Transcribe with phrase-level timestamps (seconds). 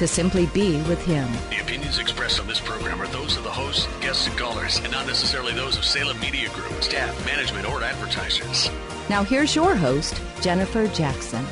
[0.00, 1.30] to simply be with Him.
[1.50, 4.90] The opinions expressed on this program are those of the hosts, guests, and callers, and
[4.90, 8.70] not necessarily those of Salem Media Group, staff, management, or advertisers.
[9.10, 11.44] Now, here's your host, Jennifer Jackson.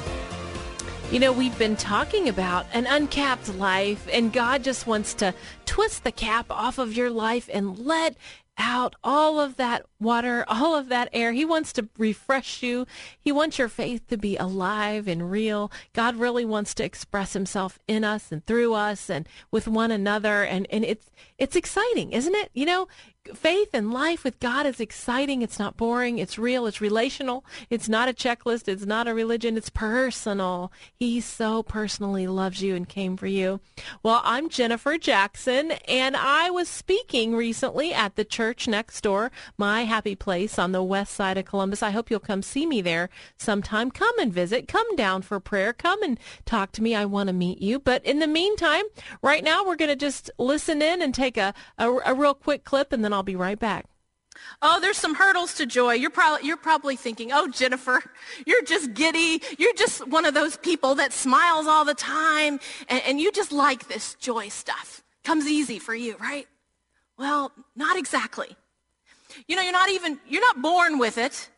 [1.12, 5.34] You know, we've been talking about an uncapped life, and God just wants to
[5.66, 8.16] twist the cap off of your life and let
[8.59, 11.33] out all of that water, all of that air.
[11.33, 12.87] He wants to refresh you.
[13.19, 15.70] He wants your faith to be alive and real.
[15.92, 20.42] God really wants to express himself in us and through us and with one another.
[20.42, 22.51] And, and it's, it's exciting, isn't it?
[22.53, 22.89] You know,
[23.34, 25.42] faith and life with God is exciting.
[25.42, 26.19] It's not boring.
[26.19, 26.66] It's real.
[26.66, 27.44] It's relational.
[27.70, 28.69] It's not a checklist.
[28.69, 29.56] It's not a religion.
[29.56, 30.72] It's personal.
[30.98, 33.61] He so personally loves you and came for you.
[34.02, 39.84] Well, I'm Jennifer Jackson, and I was speaking recently at the church next door, my
[39.84, 41.83] happy place on the west side of Columbus.
[41.83, 43.91] I hope you'll come see me there sometime.
[43.91, 44.69] Come and visit.
[44.69, 45.72] Come down for prayer.
[45.72, 46.94] Come and talk to me.
[46.94, 47.78] I want to meet you.
[47.78, 48.84] But in the meantime,
[49.22, 52.64] right now, we're going to just listen in and take a, a, a real quick
[52.64, 53.86] clip, and then I'll be right back.
[54.62, 55.94] Oh, there's some hurdles to joy.
[55.94, 58.02] You're probably, you're probably thinking, oh, Jennifer,
[58.47, 59.42] you're just giddy.
[59.58, 63.52] You're just one of those people that smiles all the time, and, and you just
[63.52, 65.02] like this joy stuff.
[65.24, 66.46] Comes easy for you, right?
[67.18, 68.56] Well, not exactly.
[69.46, 71.48] You know, you're not even, you're not born with it.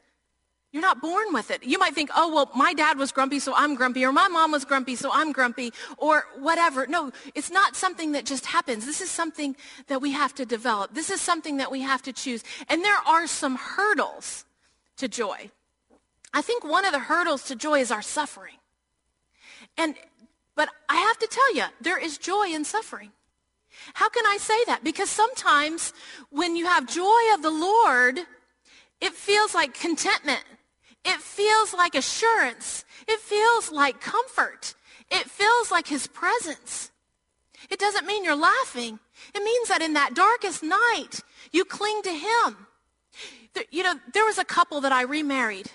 [0.73, 1.65] You're not born with it.
[1.65, 4.53] You might think, oh, well, my dad was grumpy, so I'm grumpy, or my mom
[4.53, 6.87] was grumpy, so I'm grumpy, or whatever.
[6.87, 8.87] No, it's not something that just happens.
[8.87, 9.57] This is something
[9.89, 10.95] that we have to develop.
[10.95, 12.45] This is something that we have to choose.
[12.69, 14.45] And there are some hurdles
[14.99, 15.51] to joy.
[16.33, 18.55] I think one of the hurdles to joy is our suffering.
[19.77, 19.97] And,
[20.55, 23.11] but I have to tell you, there is joy in suffering.
[23.95, 24.85] How can I say that?
[24.85, 25.93] Because sometimes
[26.31, 28.21] when you have joy of the Lord,
[29.01, 30.45] it feels like contentment
[31.05, 32.85] it feels like assurance.
[33.09, 34.75] It feels like comfort.
[35.11, 36.91] It feels like his presence.
[37.71, 38.99] It doesn't mean you're laughing.
[39.35, 41.21] It means that in that darkest night,
[41.53, 42.67] you cling to him.
[43.71, 45.71] You know, there was a couple that I remarried.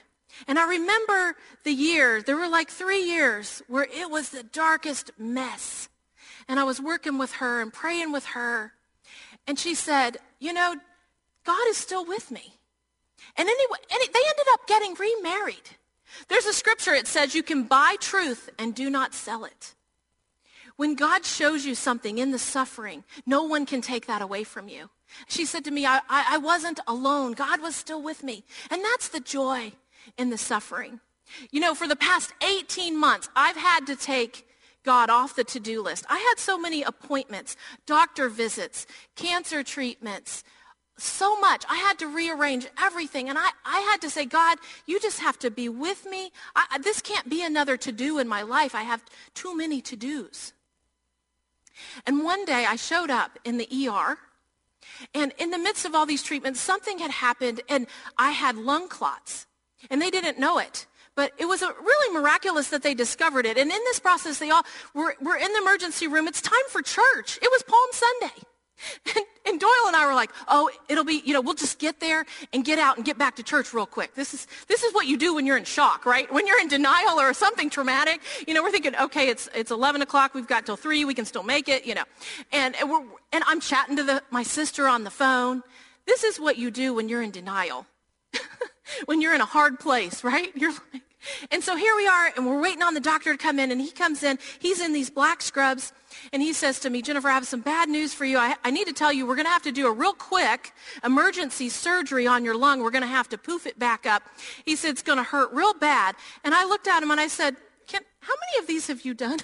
[0.47, 5.11] And I remember the years, there were like three years where it was the darkest
[5.17, 5.89] mess.
[6.47, 8.73] And I was working with her and praying with her.
[9.47, 10.75] And she said, you know,
[11.45, 12.55] God is still with me.
[13.37, 15.69] And anyway, and they ended up getting remarried.
[16.27, 19.75] There's a scripture, it says you can buy truth and do not sell it.
[20.77, 24.67] When God shows you something in the suffering, no one can take that away from
[24.67, 24.89] you.
[25.27, 27.31] She said to me, I, I, I wasn't alone.
[27.33, 28.43] God was still with me.
[28.69, 29.71] And that's the joy
[30.17, 30.99] in the suffering.
[31.51, 34.47] You know, for the past 18 months, I've had to take
[34.83, 36.05] God off the to-do list.
[36.09, 37.55] I had so many appointments,
[37.85, 40.43] doctor visits, cancer treatments,
[40.97, 41.63] so much.
[41.69, 43.29] I had to rearrange everything.
[43.29, 46.31] And I, I had to say, God, you just have to be with me.
[46.55, 48.73] I, this can't be another to-do in my life.
[48.73, 49.03] I have
[49.33, 50.53] too many to-dos.
[52.05, 54.17] And one day I showed up in the ER.
[55.13, 58.87] And in the midst of all these treatments, something had happened and I had lung
[58.87, 59.47] clots.
[59.89, 60.85] And they didn't know it.
[61.15, 63.57] But it was really miraculous that they discovered it.
[63.57, 64.63] And in this process, they all
[64.93, 66.27] were, were in the emergency room.
[66.27, 67.39] It's time for church.
[67.41, 68.35] It was Palm Sunday.
[69.15, 71.99] And, and, Doyle and I were like, oh, it'll be, you know, we'll just get
[71.99, 74.15] there and get out and get back to church real quick.
[74.15, 76.31] This is, this is what you do when you're in shock, right?
[76.31, 80.01] When you're in denial or something traumatic, you know, we're thinking, okay, it's, it's 11
[80.01, 80.33] o'clock.
[80.33, 81.05] We've got till 3.
[81.05, 82.03] We can still make it, you know.
[82.51, 85.63] And, and, we're, and I'm chatting to the, my sister on the phone.
[86.05, 87.85] This is what you do when you're in denial.
[89.05, 90.51] when you're in a hard place, right?
[90.55, 91.03] You're like,
[91.51, 93.81] and so here we are, and we're waiting on the doctor to come in, and
[93.81, 94.39] he comes in.
[94.59, 95.93] He's in these black scrubs,
[96.31, 98.37] and he says to me, Jennifer, I have some bad news for you.
[98.37, 100.73] I, I need to tell you, we're going to have to do a real quick
[101.03, 102.81] emergency surgery on your lung.
[102.81, 104.23] We're going to have to poof it back up.
[104.65, 106.15] He said, it's going to hurt real bad.
[106.43, 107.55] And I looked at him, and I said,
[108.25, 109.39] how many of these have you done?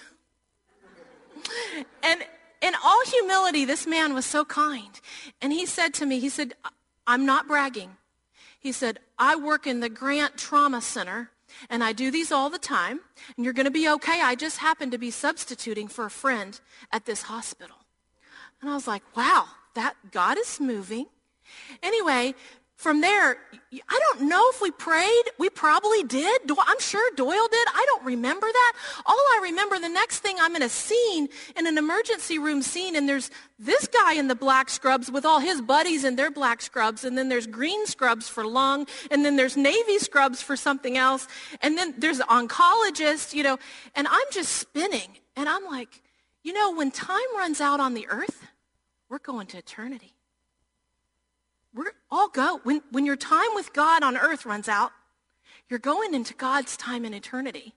[2.03, 2.23] and
[2.61, 4.99] in all humility, this man was so kind.
[5.41, 6.53] And he said to me, he said,
[7.05, 7.97] I'm not bragging.
[8.59, 11.31] He said, I work in the Grant Trauma Center,
[11.69, 13.01] and I do these all the time,
[13.35, 14.21] and you're going to be okay.
[14.21, 16.59] I just happen to be substituting for a friend
[16.91, 17.77] at this hospital.
[18.61, 21.07] And I was like, wow, that God is moving.
[21.81, 22.35] Anyway,
[22.81, 23.37] from there,
[23.73, 25.23] I don't know if we prayed.
[25.37, 26.41] We probably did.
[26.49, 27.67] I'm sure Doyle did.
[27.67, 28.73] I don't remember that.
[29.05, 32.95] All I remember, the next thing I'm in a scene, in an emergency room scene,
[32.95, 33.29] and there's
[33.59, 37.15] this guy in the black scrubs with all his buddies in their black scrubs, and
[37.15, 41.27] then there's green scrubs for lung, and then there's navy scrubs for something else,
[41.61, 43.59] and then there's an oncologist, you know,
[43.95, 45.19] and I'm just spinning.
[45.35, 46.01] And I'm like,
[46.43, 48.47] you know, when time runs out on the earth,
[49.07, 50.15] we're going to eternity.
[51.73, 52.59] We're all go.
[52.63, 54.91] When, when your time with God on earth runs out,
[55.69, 57.73] you're going into God's time in eternity.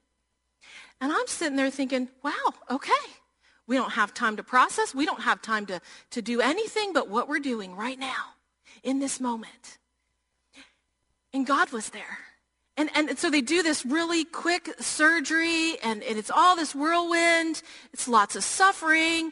[1.01, 2.93] And I'm sitting there thinking, wow, okay.
[3.67, 4.95] We don't have time to process.
[4.95, 5.81] We don't have time to,
[6.11, 8.35] to do anything but what we're doing right now
[8.83, 9.79] in this moment.
[11.33, 12.19] And God was there.
[12.77, 17.63] And, and so they do this really quick surgery, and, and it's all this whirlwind.
[17.93, 19.31] It's lots of suffering.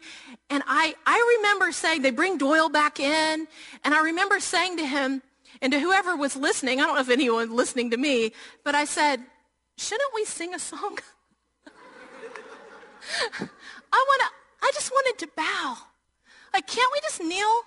[0.48, 3.48] And I, I remember saying, they bring Doyle back in,
[3.84, 5.22] and I remember saying to him,
[5.60, 8.32] and to whoever was listening, I don't know if anyone listening to me,
[8.64, 9.20] but I said,
[9.76, 10.98] shouldn't we sing a song?
[13.26, 15.76] I want to, I just wanted to bow.
[16.54, 17.62] Like, can't we just kneel?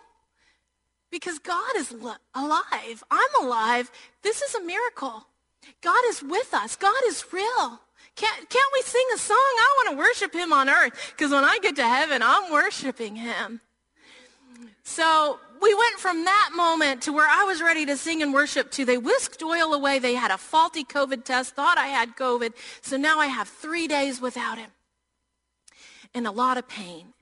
[1.12, 3.04] Because God is alive.
[3.12, 3.92] I'm alive.
[4.22, 5.28] This is a miracle.
[5.82, 6.76] God is with us.
[6.76, 7.80] God is real.
[8.16, 9.38] Can't, can't we sing a song?
[9.38, 13.16] I want to worship him on earth because when I get to heaven, I'm worshiping
[13.16, 13.62] him.
[14.84, 18.72] So we went from that moment to where I was ready to sing and worship
[18.72, 20.00] to they whisked Doyle away.
[20.00, 22.54] They had a faulty COVID test, thought I had COVID.
[22.82, 24.70] So now I have three days without him
[26.14, 27.14] and a lot of pain.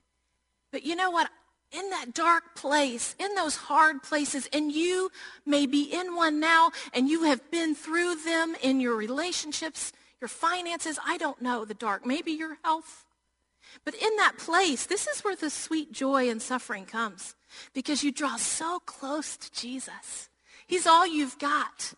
[0.70, 1.28] But you know what?
[1.72, 5.10] In that dark place, in those hard places, and you
[5.44, 10.28] may be in one now, and you have been through them in your relationships, your
[10.28, 13.04] finances, I don't know, the dark, maybe your health.
[13.84, 17.34] But in that place, this is where the sweet joy and suffering comes
[17.72, 20.28] because you draw so close to Jesus.
[20.66, 21.94] He's all you've got.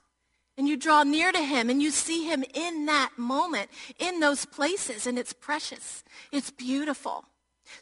[0.58, 4.46] And you draw near to him and you see him in that moment, in those
[4.46, 6.02] places, and it's precious.
[6.32, 7.26] It's beautiful.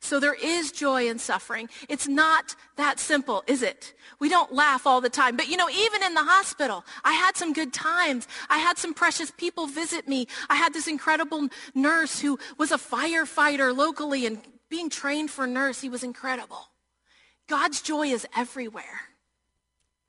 [0.00, 1.68] So there is joy in suffering.
[1.88, 3.94] It's not that simple, is it?
[4.18, 5.36] We don't laugh all the time.
[5.36, 8.26] But you know, even in the hospital, I had some good times.
[8.48, 10.26] I had some precious people visit me.
[10.48, 15.80] I had this incredible nurse who was a firefighter locally and being trained for nurse.
[15.80, 16.68] He was incredible.
[17.48, 19.00] God's joy is everywhere.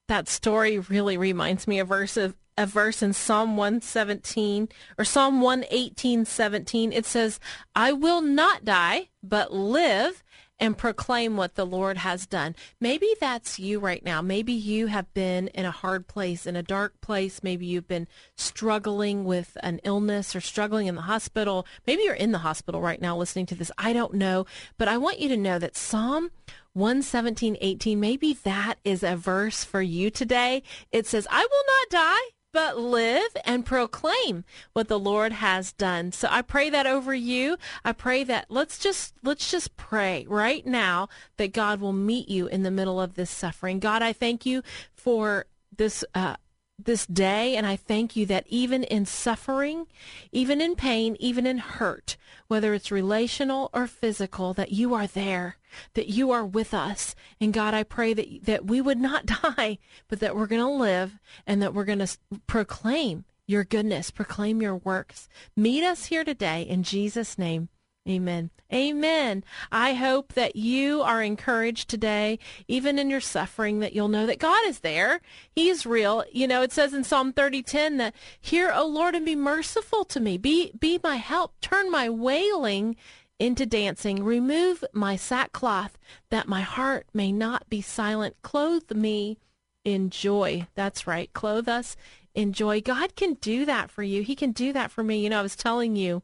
[0.07, 2.17] That story really reminds me of verse
[2.57, 6.93] a verse in Psalm 117 or Psalm 118, 17.
[6.93, 7.39] It says,
[7.75, 10.23] I will not die, but live
[10.57, 12.55] and proclaim what the Lord has done.
[12.79, 14.21] Maybe that's you right now.
[14.21, 17.43] Maybe you have been in a hard place, in a dark place.
[17.43, 18.07] Maybe you've been
[18.37, 21.67] struggling with an illness or struggling in the hospital.
[21.85, 23.71] Maybe you're in the hospital right now listening to this.
[23.77, 24.45] I don't know.
[24.77, 26.31] But I want you to know that Psalm
[26.73, 30.63] 117, 18, maybe that is a verse for you today.
[30.91, 36.13] It says, I will not die but live and proclaim what the Lord has done.
[36.13, 37.57] So I pray that over you.
[37.83, 42.47] I pray that let's just let's just pray right now that God will meet you
[42.47, 43.79] in the middle of this suffering.
[43.79, 44.63] God, I thank you
[44.93, 46.37] for this uh,
[46.77, 49.87] this day, and I thank you that even in suffering,
[50.31, 55.57] even in pain, even in hurt, whether it's relational or physical, that you are there,
[55.93, 57.15] that you are with us.
[57.39, 59.25] And God, I pray that, that we would not
[59.57, 64.11] die, but that we're going to live and that we're going to proclaim your goodness,
[64.11, 65.29] proclaim your works.
[65.55, 67.69] Meet us here today in Jesus' name.
[68.07, 68.51] Amen.
[68.71, 69.43] Amen.
[69.71, 74.37] I hope that you are encouraged today, even in your suffering, that you'll know that
[74.37, 75.21] God is there.
[75.55, 76.23] He is real.
[76.31, 80.19] You know, it says in Psalm 30:10 that, "Hear, O Lord, and be merciful to
[80.19, 80.37] me.
[80.37, 81.59] Be be my help.
[81.61, 82.95] Turn my wailing
[83.39, 84.23] into dancing.
[84.23, 85.97] Remove my sackcloth,
[86.29, 88.35] that my heart may not be silent.
[88.43, 89.39] Clothe me
[89.83, 91.33] in joy." That's right.
[91.33, 91.95] Clothe us
[92.35, 92.81] in joy.
[92.81, 94.21] God can do that for you.
[94.21, 95.23] He can do that for me.
[95.23, 96.21] You know, I was telling you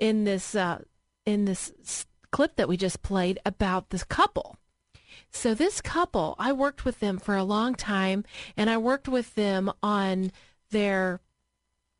[0.00, 0.82] in this uh,
[1.26, 1.72] in this
[2.30, 4.56] clip that we just played about this couple.
[5.30, 8.24] So this couple, I worked with them for a long time
[8.56, 10.32] and I worked with them on
[10.70, 11.20] their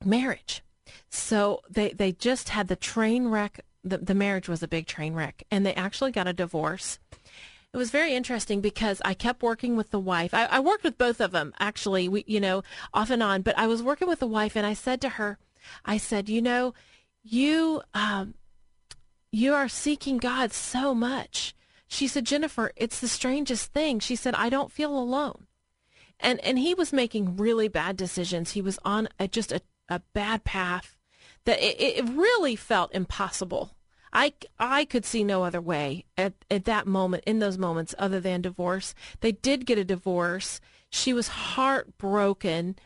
[0.04, 0.62] marriage.
[1.08, 5.14] So they they just had the train wreck the, the marriage was a big train
[5.14, 6.98] wreck and they actually got a divorce.
[7.72, 10.32] It was very interesting because I kept working with the wife.
[10.32, 12.62] I, I worked with both of them actually, we you know,
[12.92, 15.38] off and on, but I was working with the wife and I said to her,
[15.84, 16.72] I said, you know,
[17.22, 18.34] you um,
[19.34, 21.54] you are seeking God so much.
[21.88, 24.00] She said, Jennifer, it's the strangest thing.
[24.00, 25.46] She said, I don't feel alone.
[26.20, 28.52] and and he was making really bad decisions.
[28.52, 30.96] He was on a, just a, a bad path
[31.44, 33.76] that it, it really felt impossible.
[34.12, 38.20] I, I could see no other way at, at that moment, in those moments, other
[38.20, 38.94] than divorce.
[39.20, 40.60] They did get a divorce.
[40.88, 42.76] She was heartbroken.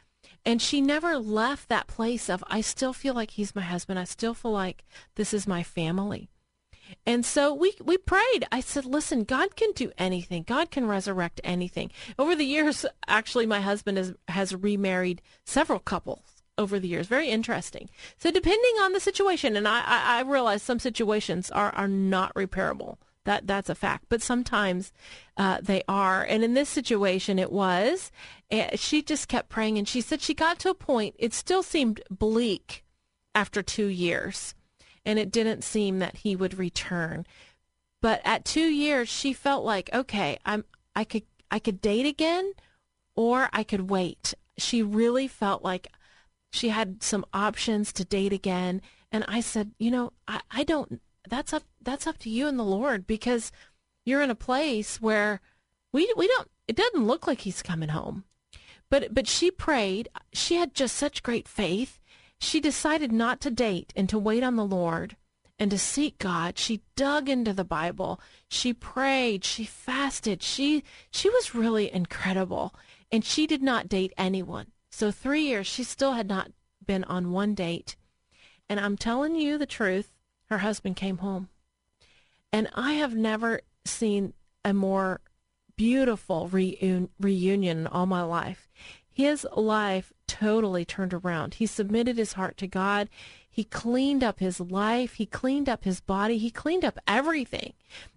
[0.45, 3.99] And she never left that place of, I still feel like he's my husband.
[3.99, 4.85] I still feel like
[5.17, 6.31] this is my family.
[7.07, 8.47] And so we we prayed.
[8.51, 10.43] I said, "Listen, God can do anything.
[10.43, 16.43] God can resurrect anything." Over the years, actually, my husband has has remarried several couples
[16.57, 17.07] over the years.
[17.07, 17.89] Very interesting.
[18.19, 22.35] So depending on the situation, and I I, I realize some situations are are not
[22.35, 22.99] repairable.
[23.25, 24.07] That that's a fact.
[24.09, 24.93] But sometimes
[25.37, 26.23] uh, they are.
[26.25, 28.11] And in this situation, it was.
[28.51, 31.15] And she just kept praying, and she said she got to a point.
[31.19, 32.85] It still seemed bleak
[33.35, 34.55] after two years
[35.09, 37.27] and it didn't seem that he would return.
[38.03, 42.53] But at 2 years she felt like, okay, I'm I could I could date again
[43.17, 44.35] or I could wait.
[44.59, 45.89] She really felt like
[46.53, 51.01] she had some options to date again and I said, you know, I, I don't
[51.27, 53.51] that's up that's up to you and the Lord because
[54.05, 55.41] you're in a place where
[55.91, 58.25] we we don't it doesn't look like he's coming home.
[58.91, 60.11] But but she prayed.
[60.35, 61.99] She had just such great faith
[62.41, 65.17] she decided not to date and to wait on the Lord
[65.59, 66.59] and to seek God.
[66.59, 68.21] She dug into the Bible.
[68.49, 69.45] She prayed.
[69.45, 70.43] She fasted.
[70.43, 72.75] She she was really incredible.
[73.11, 74.67] And she did not date anyone.
[74.91, 76.53] So 3 years she still had not
[76.85, 77.97] been on one date.
[78.69, 80.13] And I'm telling you the truth,
[80.47, 81.49] her husband came home.
[82.53, 85.21] And I have never seen a more
[85.77, 88.69] beautiful reun- reunion in all my life.
[89.19, 91.55] His life totally turned around.
[91.55, 93.09] He submitted his heart to God.
[93.51, 95.15] He cleaned up his life.
[95.15, 96.39] He cleaned up his body.
[96.39, 97.73] He cleaned up everything.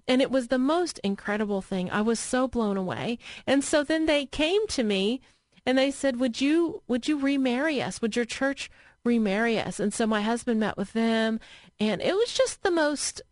[0.07, 1.89] And it was the most incredible thing.
[1.89, 3.17] I was so blown away.
[3.47, 5.21] And so then they came to me
[5.65, 7.99] and they said, "Would you would you remarry us?
[7.99, 8.69] Would your church
[9.03, 11.39] remarry us?" And so my husband met with them,
[11.79, 13.23] and it was just the most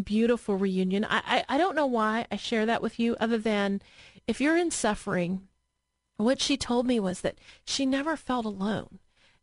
[0.00, 1.04] beautiful reunion.
[1.04, 3.82] I, I, I don't know why I share that with you, other than
[4.28, 5.48] if you're in suffering
[6.24, 8.98] what she told me was that she never felt alone.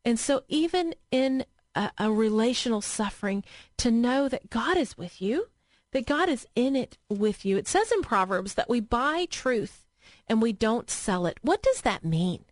[0.06, 3.44] And so, even in a, a, relational suffering,
[3.78, 5.48] to know that God is with you,
[5.92, 7.58] that God is in it with you.
[7.58, 9.86] It says in Proverbs that we buy truth
[10.28, 11.38] and we don't sell it.
[11.42, 12.46] What does that mean?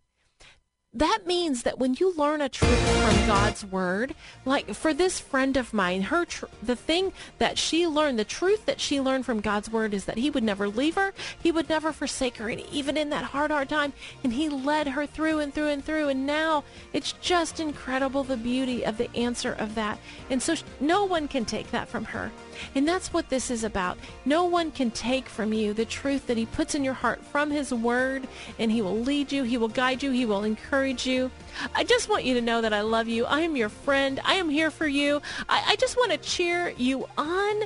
[0.95, 5.57] That means that when you learn a truth from God's word, like for this friend
[5.57, 9.41] of mine, her tr- the thing that she learned, the truth that she learned from
[9.41, 12.61] God's word is that he would never leave her, he would never forsake her, and
[12.71, 13.91] even in that hard hard time,
[14.23, 18.37] and he led her through and through and through, and now it's just incredible the
[18.37, 19.99] beauty of the answer of that.
[20.29, 22.31] And so no one can take that from her.
[22.73, 23.97] And that's what this is about.
[24.23, 27.51] No one can take from you the truth that He puts in your heart from
[27.51, 31.31] His Word, and He will lead you, He will guide you, He will encourage you.
[31.73, 33.25] I just want you to know that I love you.
[33.25, 34.19] I am your friend.
[34.23, 35.21] I am here for you.
[35.49, 37.63] I, I just want to cheer you on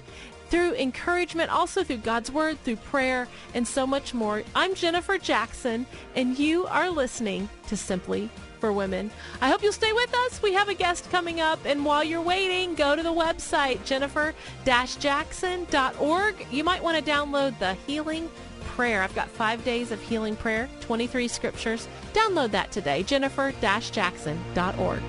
[0.49, 4.43] through encouragement, also through God's Word, through prayer, and so much more.
[4.55, 5.85] I'm Jennifer Jackson,
[6.15, 9.09] and you are listening to Simply for women.
[9.41, 10.41] I hope you'll stay with us.
[10.41, 11.59] We have a guest coming up.
[11.65, 16.47] And while you're waiting, go to the website, jennifer-jackson.org.
[16.51, 18.29] You might want to download the Healing
[18.75, 19.03] Prayer.
[19.03, 21.87] I've got five days of healing prayer, 23 scriptures.
[22.13, 25.01] Download that today, jennifer-jackson.org.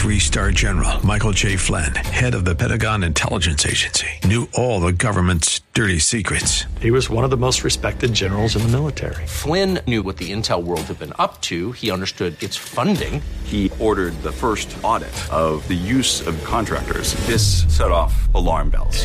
[0.00, 1.56] Three star general Michael J.
[1.56, 6.64] Flynn, head of the Pentagon Intelligence Agency, knew all the government's dirty secrets.
[6.80, 9.26] He was one of the most respected generals in the military.
[9.26, 13.20] Flynn knew what the intel world had been up to, he understood its funding.
[13.44, 17.12] He ordered the first audit of the use of contractors.
[17.26, 19.04] This set off alarm bells.